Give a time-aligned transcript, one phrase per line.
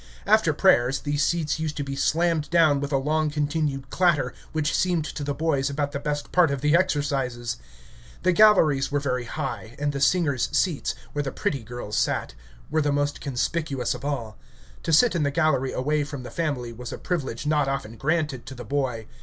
[0.25, 4.75] After prayers these seats used to be slammed down with a long continued clatter, which
[4.75, 7.57] seemed to the boys about the best part of the exercises.
[8.23, 12.33] The galleries were very high, and the singers' seats, where the pretty girls sat,
[12.71, 14.39] were the most conspicuous of all.
[14.81, 18.47] To sit in the gallery away from the family, was a privilege not often granted
[18.47, 19.05] to the boy.